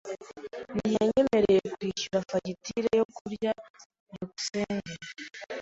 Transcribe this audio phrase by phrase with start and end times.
[0.75, 3.51] Ntiyanyemereye kwishyura fagitire yo kurya.
[4.09, 4.93] byukusenge